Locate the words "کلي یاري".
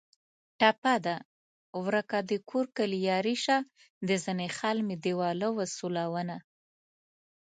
2.77-3.35